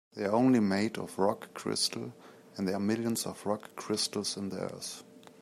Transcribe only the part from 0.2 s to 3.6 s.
only made of rock crystal, and there are millions of